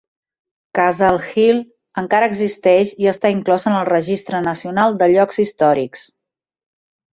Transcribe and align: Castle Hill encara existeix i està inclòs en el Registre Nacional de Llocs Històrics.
Castle 0.77 1.19
Hill 1.27 1.59
encara 2.03 2.29
existeix 2.31 2.95
i 3.05 3.11
està 3.13 3.31
inclòs 3.35 3.67
en 3.73 3.77
el 3.83 3.87
Registre 3.91 4.43
Nacional 4.49 4.99
de 5.05 5.13
Llocs 5.15 5.41
Històrics. 5.47 6.11